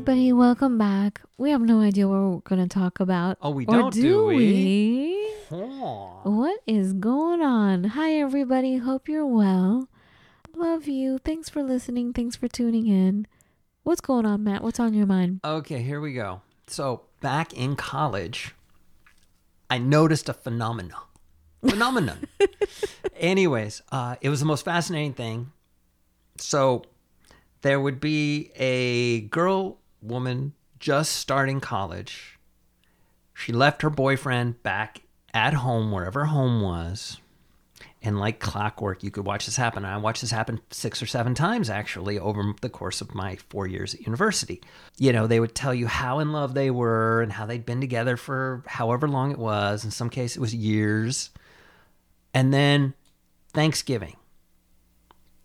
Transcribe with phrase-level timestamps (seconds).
[0.00, 0.32] Everybody.
[0.32, 1.20] Welcome back.
[1.36, 3.36] We have no idea what we're going to talk about.
[3.42, 4.36] Oh, we don't, do we?
[5.50, 5.58] we?
[5.58, 6.22] Aw.
[6.22, 7.84] What is going on?
[7.84, 8.78] Hi, everybody.
[8.78, 9.90] Hope you're well.
[10.56, 11.18] Love you.
[11.18, 12.14] Thanks for listening.
[12.14, 13.26] Thanks for tuning in.
[13.82, 14.62] What's going on, Matt?
[14.62, 15.40] What's on your mind?
[15.44, 16.40] Okay, here we go.
[16.66, 18.54] So back in college,
[19.68, 21.02] I noticed a phenomenon.
[21.62, 22.26] Phenomenon.
[23.18, 25.52] Anyways, uh, it was the most fascinating thing.
[26.38, 26.84] So
[27.62, 32.38] there would be a girl, woman just starting college.
[33.34, 37.18] She left her boyfriend back at home, wherever home was.
[38.02, 39.84] And like clockwork, you could watch this happen.
[39.84, 43.66] I watched this happen six or seven times actually over the course of my four
[43.66, 44.62] years at university.
[44.96, 47.80] You know, they would tell you how in love they were and how they'd been
[47.80, 49.84] together for however long it was.
[49.84, 51.30] In some cases, it was years.
[52.32, 52.94] And then
[53.52, 54.16] Thanksgiving,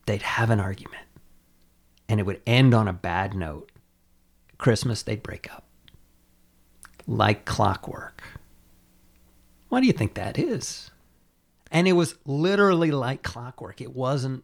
[0.05, 1.03] they'd have an argument
[2.07, 3.69] and it would end on a bad note.
[4.57, 5.65] Christmas, they'd break up
[7.07, 8.23] like clockwork.
[9.69, 10.91] Why do you think that is?
[11.71, 13.81] And it was literally like clockwork.
[13.81, 14.43] It wasn't.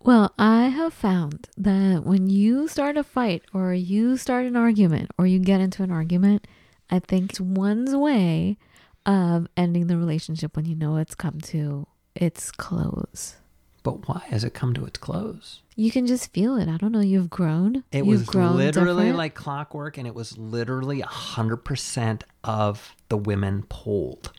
[0.00, 5.10] Well, I have found that when you start a fight or you start an argument
[5.18, 6.46] or you get into an argument,
[6.90, 8.58] I think it's one's way
[9.06, 13.36] of ending the relationship when you know it's come to its close.
[13.84, 15.60] But why has it come to its close?
[15.76, 16.68] You can just feel it.
[16.68, 17.00] I don't know.
[17.00, 17.84] You've grown.
[17.92, 19.18] It You've was grown literally different.
[19.18, 24.32] like clockwork, and it was literally 100% of the women polled.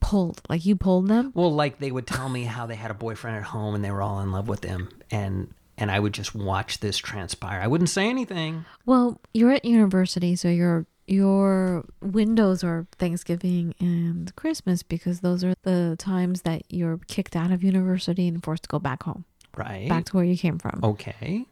[0.00, 0.40] pulled.
[0.48, 1.32] Like you pulled them.
[1.34, 3.90] Well, like they would tell me how they had a boyfriend at home and they
[3.90, 7.60] were all in love with him, and and I would just watch this transpire.
[7.60, 8.64] I wouldn't say anything.
[8.86, 15.54] Well, you're at university, so your your windows are Thanksgiving and Christmas because those are
[15.62, 19.24] the times that you're kicked out of university and forced to go back home,
[19.56, 19.88] Right.
[19.88, 20.80] back to where you came from.
[20.82, 21.46] okay.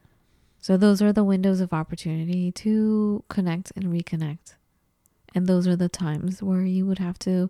[0.61, 4.55] So those are the windows of opportunity to connect and reconnect.
[5.35, 7.49] And those are the times where you would have to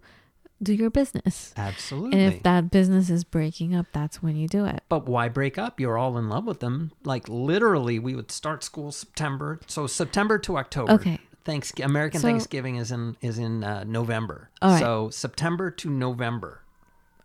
[0.63, 1.55] do your business.
[1.57, 2.19] Absolutely.
[2.21, 4.83] And if that business is breaking up, that's when you do it.
[4.89, 5.79] But why break up?
[5.81, 6.91] You're all in love with them.
[7.05, 10.93] Like literally, we would start school September, so September to October.
[10.93, 11.19] Okay.
[11.49, 11.73] Thanks.
[11.83, 14.51] American So- Thanksgiving is in is in uh, November.
[14.63, 14.79] Right.
[14.79, 16.61] So September to November.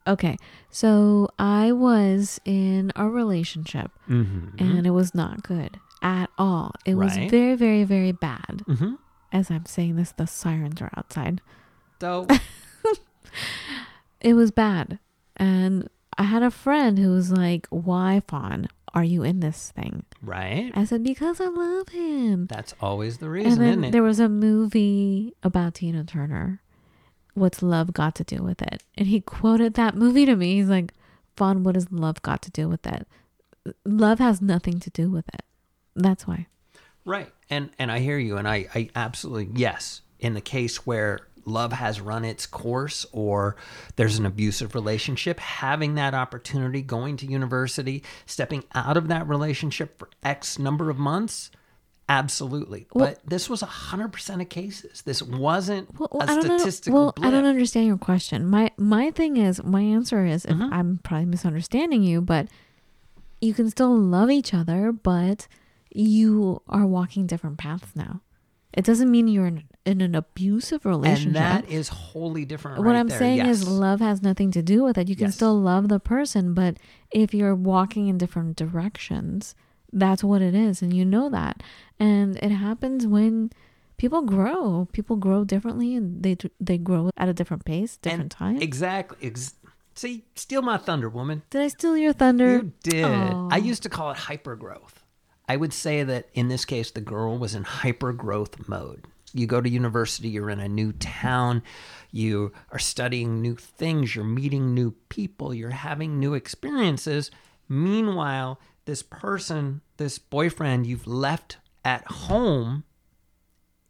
[0.08, 0.38] Okay.
[0.70, 4.58] So I was in a relationship Mm-hmm.
[4.60, 6.72] and it was not good at all.
[6.86, 8.64] It was very, very, very bad.
[8.68, 8.94] Mm-hmm.
[9.32, 11.42] As I'm saying this, the sirens are outside.
[12.02, 12.28] So
[14.22, 15.00] It was bad.
[15.38, 20.04] And I had a friend who was like, Why, Fawn, are you in this thing?
[20.22, 20.72] right.
[20.76, 22.46] I said, Because I love him.
[22.48, 23.92] That's always the reason, And then isn't it?
[23.92, 26.62] there was a movie about Tina Turner.
[27.34, 28.84] What's love got to do with it?
[28.96, 30.56] And he quoted that movie to me.
[30.56, 30.94] He's like,
[31.36, 33.08] Fawn, what has love got to do with it?
[33.86, 35.42] Love has nothing to do with it.
[35.96, 36.48] That's why.
[37.06, 37.32] Right.
[37.50, 40.02] And and I hear you and I, I absolutely yes.
[40.20, 43.56] In the case where love has run its course or
[43.96, 49.98] there's an abusive relationship, having that opportunity, going to university, stepping out of that relationship
[50.00, 51.52] for X number of months,
[52.10, 52.88] absolutely.
[52.94, 55.02] Well- but this was hundred percent of cases.
[55.04, 57.28] This wasn't Well, well, a I statistical Well, blip.
[57.28, 58.46] I don't understand your question.
[58.48, 60.74] My my thing is, my answer is, Mm-hmm.
[60.74, 62.48] I'm probably misunderstanding you, but
[63.42, 65.48] you can still love each other, but
[65.94, 68.22] you are walking different paths now.
[68.74, 71.28] It doesn't mean you're in, in an abusive relationship.
[71.28, 72.80] And that is wholly different.
[72.80, 73.20] what right I'm there.
[73.20, 73.62] saying yes.
[73.62, 75.08] is, love has nothing to do with it.
[75.10, 75.36] You can Yes.
[75.36, 76.78] still love the person, but
[77.12, 79.54] if you're walking in different directions,
[79.92, 81.62] that's what it is, and you know that.
[82.00, 83.52] And it happens when
[83.98, 84.88] people grow.
[84.92, 88.58] People grow differently, and they they grow at a different pace, different And time.
[88.58, 89.18] Exactly.
[89.28, 89.54] Ex-
[89.96, 91.44] See, steal my thunder, woman.
[91.52, 92.54] Did I steal your thunder?
[92.54, 93.06] You did.
[93.06, 95.03] I used to call it hypergrowth.
[95.48, 99.06] I would say that in this case, the girl was in hypergrowth mode.
[99.34, 101.64] You go to university, you're in a new town,
[102.12, 107.32] you are studying new things, you're meeting new people, you're having new experiences.
[107.68, 112.84] Meanwhile, this person, this boyfriend you've left at home,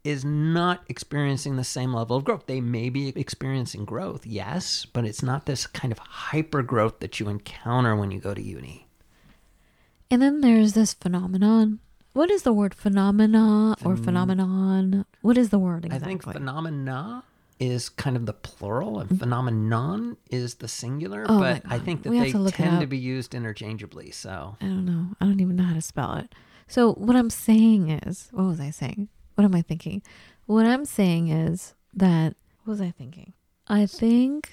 [0.04, 2.46] is not experiencing the same level of growth.
[2.46, 7.20] They may be experiencing growth, yes, but it's not this kind of hyper growth that
[7.20, 8.88] you encounter when you go to uni.
[10.12, 11.80] And then there's this phenomenon
[12.14, 15.06] what is the word phenomena or phenomenon?
[15.22, 16.06] What is the word exactly?
[16.06, 17.24] I think phenomena
[17.60, 19.18] is kind of the plural and mm-hmm.
[19.18, 22.98] phenomenon is the singular, Oh but I think that We they to tend to be
[22.98, 24.12] used interchangeably.
[24.12, 25.16] So I don't know.
[25.20, 26.34] I don't even know how to spell it.
[26.68, 29.10] So what I'm saying is, what was I saying?
[29.36, 30.04] What am I thinking?
[30.46, 33.34] What I'm saying is that what was I thinking?
[33.68, 34.52] I think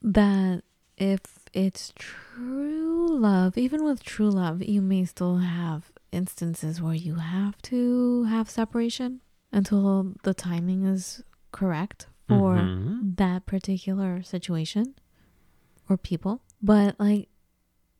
[0.00, 0.62] that
[1.00, 1.20] if
[1.52, 7.60] it's true love, even with true love, you may still have instances where you have
[7.62, 9.20] to have separation
[9.52, 11.22] until the timing is
[11.52, 13.16] correct for Mhm.
[13.16, 14.94] that particular situation
[15.88, 16.42] or people.
[16.62, 17.28] But like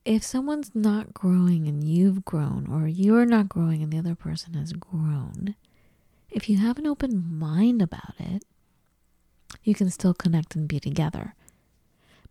[0.05, 4.55] if someone's not growing and you've grown, or you're not growing and the other person
[4.55, 5.55] has grown,
[6.31, 8.43] if you have an open mind about it,
[9.63, 11.35] you can still connect and be together.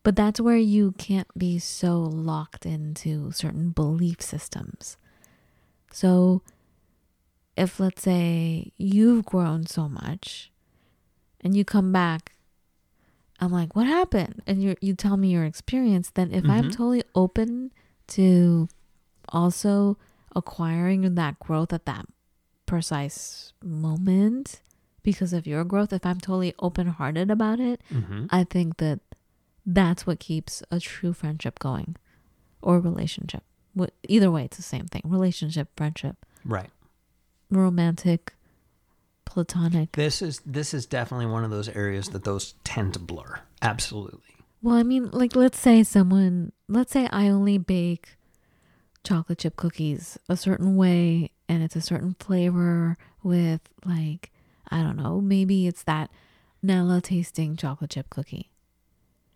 [0.08, 4.96] But that's where you can't be so locked into certain belief systems.
[5.92, 6.44] So,
[7.58, 10.50] if let's say you've grown so much
[11.42, 12.38] and you come back
[13.42, 14.42] I'm like, what happened?
[14.48, 16.10] And you you tell me your experience.
[16.10, 16.72] Then if I'm Mhm.
[16.72, 17.74] totally open
[18.16, 18.70] to
[19.28, 19.98] also
[20.34, 22.06] acquiring that growth at that
[22.66, 24.62] precise moment
[25.04, 28.28] because of your growth, if I'm totally open hearted about it, Mhm.
[28.32, 29.02] I think that
[29.68, 31.98] that's what keeps a true friendship going
[32.62, 33.44] or relationship.
[34.08, 35.04] Either way, it's the same thing.
[35.06, 36.72] Relationship, friendship, right.
[37.52, 38.34] romantic,
[39.26, 39.92] platonic.
[39.92, 43.42] This is this is definitely one of those areas that those tend to blur.
[43.62, 44.22] Absolutely.
[44.64, 48.18] Well, I mean, like, let's say someone, let's say I only bake
[49.04, 54.32] chocolate chip cookies a certain way and it's a certain flavor with, like,
[54.70, 56.10] I don't know, maybe it's that
[56.64, 58.50] Nella tasting chocolate chip cookie.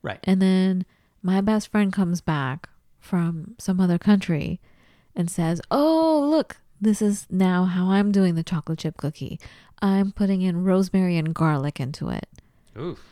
[0.02, 0.20] Right.
[0.24, 0.86] And then
[1.22, 2.70] my best friend comes back
[3.00, 4.60] from some other country
[5.16, 9.40] and says, Oh, look, this is now how I'm doing the chocolate chip cookie.
[9.82, 12.28] I'm putting in rosemary and garlic into it
[12.80, 13.04] Oof.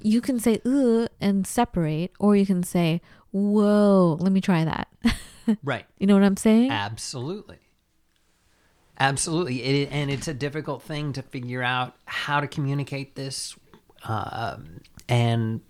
[0.00, 3.00] you can say ugh and separate, or you can say,
[3.32, 4.88] whoa, let me try that.
[5.64, 5.86] Right.
[5.98, 6.70] you know what I'm saying?
[6.70, 7.56] Absolutely.
[9.00, 9.62] Absolutely.
[9.62, 13.56] It, and it's a difficult thing to figure out how to communicate this
[14.04, 15.62] um, and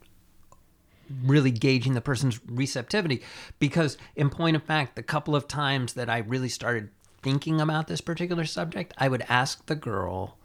[1.24, 3.22] really gauging the person's receptivity.
[3.58, 6.90] Because, in point of fact, the couple of times that I really started
[7.22, 10.38] thinking about this particular subject, I would ask the girl,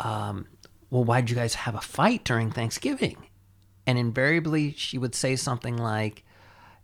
[0.00, 0.46] um,
[0.90, 3.26] Well, why'd you guys have a fight during Thanksgiving?
[3.86, 6.24] And invariably, she would say something like,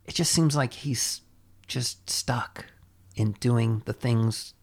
[0.06, 1.22] It just seems like he's
[1.66, 2.66] just stuck
[3.16, 4.55] in doing the things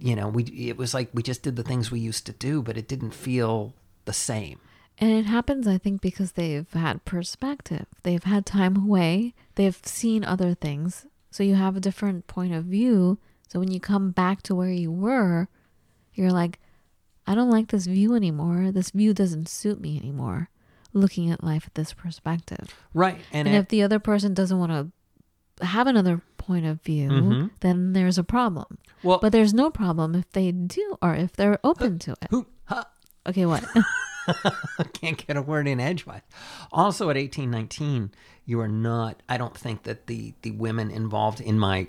[0.00, 2.62] you know we it was like we just did the things we used to do
[2.62, 3.74] but it didn't feel
[4.04, 4.60] the same
[5.00, 7.86] And it happens, I think, because they've had perspective.
[8.02, 9.34] They've had time away.
[9.54, 11.06] They've seen other things.
[11.30, 13.18] So you have a different point of view.
[13.48, 15.48] So when you come back to where you were,
[16.14, 16.58] you're like,
[17.26, 18.72] I don't like this view anymore.
[18.72, 20.48] This view doesn't suit me anymore.
[20.92, 22.74] Looking at life at this perspective.
[22.94, 26.80] right and, And it- if the other person doesn't want to have another point of
[26.82, 27.50] view, Mhm.
[27.60, 28.78] then there's a problem.
[29.02, 32.28] well But there's no problem if they do or if they're open to it.
[32.30, 32.84] who huh,
[33.26, 33.62] Okay, what?
[34.92, 36.22] can't get a word in edgewise.
[36.72, 38.10] Also at eighteen nineteen,
[38.44, 41.86] you are not i don't think that the the women involved in my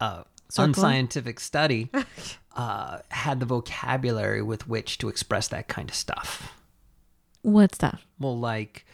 [0.00, 0.22] uh
[0.58, 1.90] unscientific study
[2.56, 6.52] uh had the vocabulary with which to express that kind of stuff.
[7.42, 8.06] What stuff?
[8.18, 8.84] well like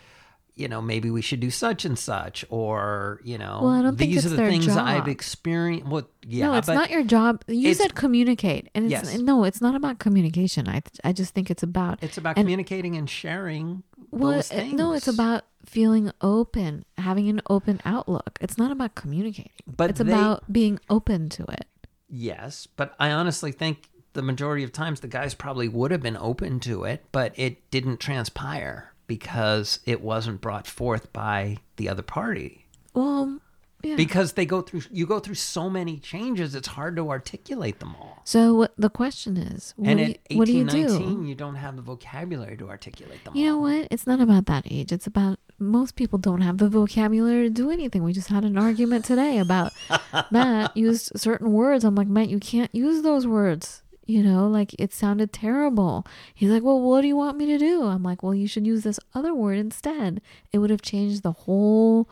[0.55, 3.97] you know maybe we should do such and such or you know Well, I don't
[3.97, 4.87] think these it's are the things job.
[4.87, 7.43] i've experienced well yeah no, it's not your job.
[7.49, 9.19] You said communicate, and it's Yes.
[9.19, 10.69] no, it's not about communication.
[10.69, 14.77] I I just think it's about it's about and- communicating and sharing well, things uh,
[14.77, 18.37] no, it's about feeling open, having an open outlook.
[18.43, 19.53] It's not about communicating.
[19.67, 21.67] But it's they- about being open to it.
[22.11, 26.17] yes but i honestly think the majority of times the guys probably would have been
[26.19, 32.03] open to it but it didn't transpire because it wasn't brought forth by the other
[32.03, 33.41] party Well,
[33.83, 33.97] yeah.
[33.97, 37.95] because they go through you go through so many changes it's hard to articulate them
[38.01, 41.29] all so the question is, what, and do, you, 18 what do you 19 do?
[41.29, 43.89] you don't have the vocabulary to articulate them You know what?
[43.91, 44.93] It's not about that age.
[44.93, 48.03] It's about most people don't have the vocabulary to do anything.
[48.05, 49.73] We just had an argument today about
[50.31, 51.83] Matt used certain words.
[51.85, 53.83] I'm like, Matt, you can't use those words.
[54.05, 56.05] You know, like it sounded terrible.
[56.35, 57.85] He's like, Well, what do you want me to do?
[57.85, 60.21] I'm like, Well, you should use this other word instead.
[60.53, 62.09] It would have changed the whole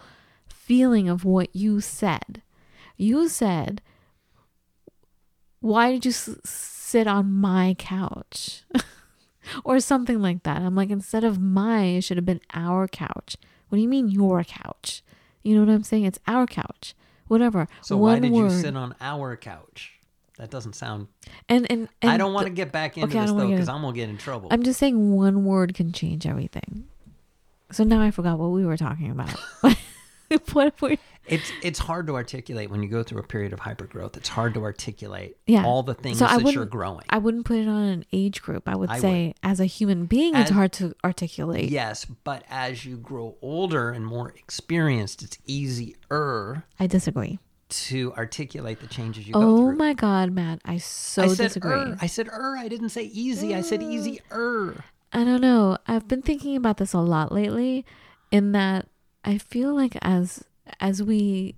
[0.48, 2.42] feeling of what you said.
[2.96, 3.82] You said,
[5.60, 8.62] Why did you s- sit on my couch?
[9.64, 10.62] or something like that.
[10.62, 13.36] I'm like, instead of my, it should have been our couch.
[13.68, 15.02] What do you mean your couch?
[15.42, 16.04] You know what I'm saying?
[16.04, 16.94] It's our couch.
[17.26, 17.68] Whatever.
[17.82, 18.50] so One why did word.
[18.52, 19.92] you sit on our couch
[20.40, 21.08] That doesn't sound.
[21.50, 23.82] And and, and I don't want to get back into okay, this though because I'm
[23.82, 24.48] gonna get in trouble.
[24.50, 26.86] I'm just saying one word can change everything.
[27.72, 29.28] So now I forgot what we were talking about.
[30.52, 34.16] what were It's it's hard to articulate when you go through a period of hypergrowth.
[34.16, 35.66] It's hard to articulate Yeah.
[35.66, 37.04] all the things So I that you're growing.
[37.10, 38.66] I wouldn't put it on an age group.
[38.66, 41.68] I would I say as a human being it's hard to articulate.
[41.68, 47.40] yes, but as you grow older and more experienced, it's easier I disagree.
[47.70, 49.68] To articulate the changes you go through.
[49.68, 51.72] Oh my god, Matt, I so I said disagree.
[51.72, 51.96] er.
[52.00, 52.56] I said er.
[52.58, 53.54] I didn't say easy.
[53.54, 54.84] I said easier.
[55.12, 55.78] I don't know.
[55.86, 57.84] I've been thinking about this a lot lately
[58.30, 58.86] in that
[59.24, 60.44] I feel like as
[60.78, 61.54] as we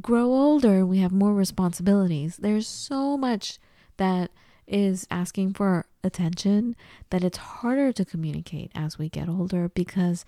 [0.00, 2.36] grow older, we have more responsibilities.
[2.36, 3.58] There's so much
[3.96, 4.30] that
[4.66, 6.76] is asking for attention
[7.10, 10.24] that it's harder to communicate as we get older because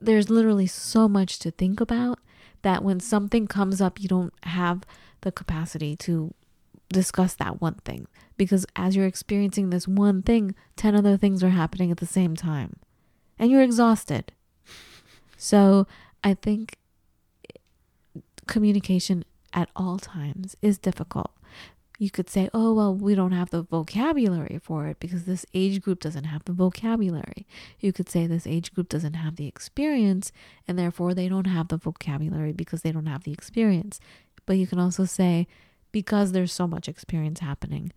[0.00, 2.18] there's literally so much to think about
[2.62, 4.82] that when something comes up you don't have
[5.22, 6.34] the capacity to
[6.88, 8.06] discuss that one thing.
[8.36, 12.36] Because as you're experiencing this one thing 10 other things are happening at the same
[12.36, 12.76] time.
[13.38, 14.32] And you're exhausted.
[15.36, 15.86] So
[16.24, 16.78] i think
[18.46, 21.30] communication at all times is difficult
[21.98, 25.80] you could say oh well we don't have the vocabulary for it because this age
[25.80, 27.46] group doesn't have the vocabulary.
[27.80, 30.32] You could say this age group doesn't have the experience
[30.68, 34.00] and therefore they don't have the vocabulary because they don't have the experience.
[34.44, 35.46] But you can also say
[35.92, 37.92] because there's so much experience happening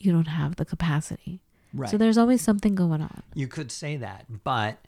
[0.00, 1.40] you don't have the capacity.
[1.72, 1.88] Right.
[1.88, 3.22] so there's always something going on.
[3.34, 4.78] You could say that, but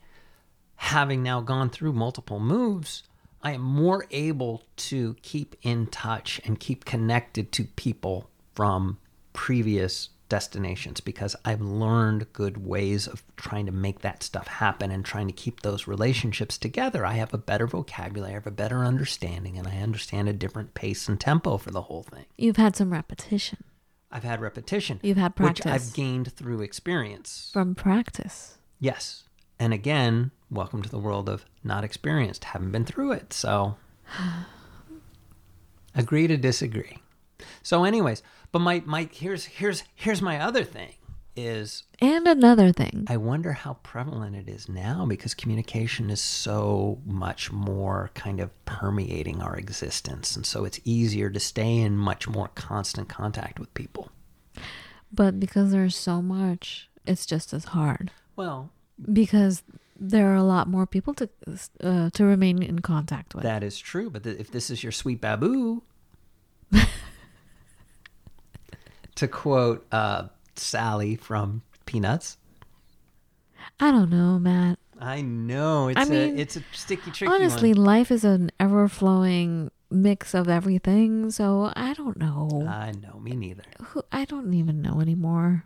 [0.76, 3.04] having now gone through multiple moves,
[3.40, 8.98] I am more able to keep in touch and keep connected to people from
[9.32, 15.04] previous destinations because I've learned good ways of trying to make that stuff happen and
[15.04, 17.04] trying to keep those relationships together.
[17.04, 20.72] I have a better vocabulary, I have a better understanding, and I understand a different
[20.72, 22.24] pace and tempo for the whole thing.
[22.38, 23.58] you've had some repetition
[24.14, 25.64] I've had repetition, You've had practice.
[25.64, 25.72] which.
[25.74, 27.50] I've gained through experience.
[27.52, 29.24] from practice Yes.
[29.58, 33.32] And again, welcome to the world of not experienced, haven't been through it.
[33.32, 33.76] So
[35.94, 36.98] agree to disagree.
[37.62, 40.94] So anyways, but my my here's here's here's my other thing
[41.34, 43.06] is and another thing.
[43.08, 48.50] I wonder how prevalent it is now because communication is so much more kind of
[48.66, 50.36] permeating our existence.
[50.36, 54.10] And so it's easier to stay in much more constant contact with people.
[55.12, 58.10] but because there's so much it's just as hard.
[58.36, 58.70] Well,
[59.12, 59.62] because
[59.98, 61.28] there are a lot more people to
[61.82, 63.42] uh, to remain in contact with.
[63.44, 65.82] That is true, but th- if this is your sweet babboo,
[69.22, 72.36] to quote uh, Sally from Peanuts,
[73.80, 77.72] i don't know matt I know it's I a mean, it's a sticky, tricky honestly
[77.74, 77.84] one.
[77.84, 83.64] life is an ever-flowing mix of everything so i don't know I know, me neither.
[83.88, 85.64] Who- i don't even know anymore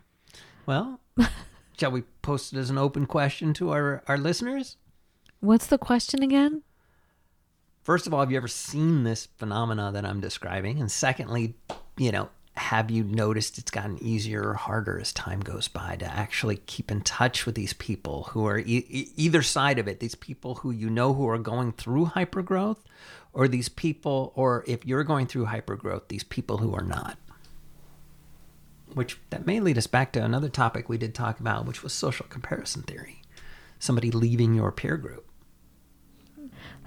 [0.67, 1.01] Well,
[1.79, 4.77] shall we post it as an open question to our our listeners?
[5.41, 6.63] what's the question again
[7.83, 10.81] First of all, have you ever seen this phenomena that I'm describing?
[10.81, 11.55] And secondly,
[11.97, 16.07] you know, have you noticed it's gotten easier or harder as time goes by to
[16.07, 20.01] actually keep in touch with these people who are e- either side of it?
[20.01, 22.79] These people who you know who are going through hypergrowth,
[23.35, 27.19] or these people, or if you're going through hypergrowth, these people who are not.
[28.95, 31.93] Which that may lead us back to another topic we did talk about, which was
[31.93, 33.21] social comparison theory.
[33.79, 35.29] Somebody leaving your peer group.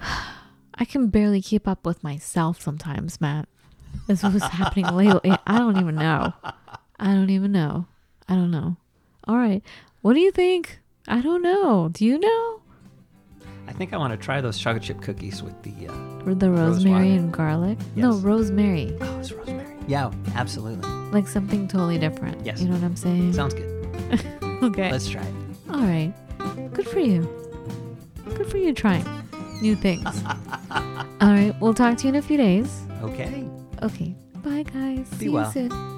[0.00, 3.48] I can barely keep up with myself sometimes, Matt.
[4.06, 5.32] This was happening lately.
[5.46, 6.32] I don't even know.
[6.98, 7.86] I don't even know.
[8.28, 8.76] I don't know.
[9.24, 9.62] All right.
[10.02, 10.80] What do you think?
[11.06, 11.88] I don't know.
[11.92, 12.60] Do you know?
[13.66, 16.84] I think I want to try those chocolate chip cookies with the uh, the Rose
[16.84, 17.78] rosemary and garlic?
[17.94, 18.96] No, rosemary.
[19.00, 19.76] Oh, it's rosemary.
[19.86, 20.88] Yeah, absolutely.
[21.12, 22.44] Like something totally different.
[22.44, 22.60] Yes.
[22.60, 23.32] You know what I'm saying?
[23.32, 24.24] Sounds good.
[24.42, 24.90] okay.
[24.90, 25.34] Let's try it.
[25.70, 26.12] All right.
[26.74, 27.22] Good for you.
[28.34, 29.04] Good for you trying
[29.62, 30.04] new things.
[30.70, 31.54] All right.
[31.60, 32.82] We'll talk to you in a few days.
[33.02, 33.48] Okay.
[33.82, 34.14] Okay.
[34.36, 35.08] Bye, guys.
[35.10, 35.89] Be See you soon.